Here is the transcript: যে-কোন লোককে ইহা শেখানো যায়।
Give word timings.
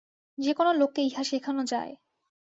যে-কোন 0.37 0.67
লোককে 0.75 1.01
ইহা 1.01 1.23
শেখানো 1.23 1.63
যায়। 1.63 1.93